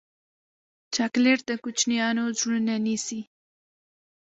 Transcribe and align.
چاکلېټ 0.95 1.39
د 1.49 1.51
کوچنیانو 1.63 2.23
زړونه 2.39 2.73
نیسي. 2.85 3.21